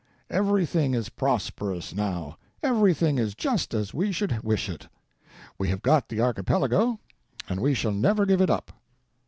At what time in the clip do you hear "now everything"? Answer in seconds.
1.95-3.19